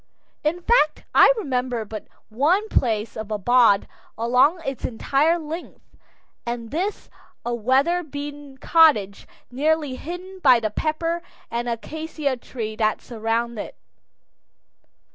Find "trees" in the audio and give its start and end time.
12.35-12.79